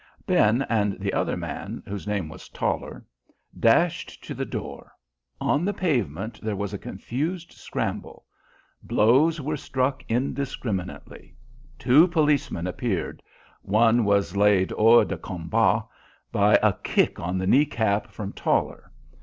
[0.25, 3.05] Ben and the other man, whose name was Toller,
[3.59, 4.91] dashed to the door.
[5.39, 8.25] On the pavement there was a confused scramble.
[8.81, 11.35] Blows were struck indiscriminately.
[11.77, 13.21] Two policemen appeared.
[13.61, 15.83] One was laid hors de combat
[16.31, 18.91] by a kick on the knee cap from Toller.